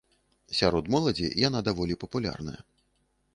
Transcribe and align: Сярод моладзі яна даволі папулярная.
Сярод 0.59 0.89
моладзі 0.95 1.29
яна 1.47 1.59
даволі 1.67 1.99
папулярная. 2.05 2.57